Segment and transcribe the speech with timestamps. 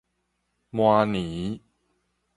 [0.71, 1.61] 明年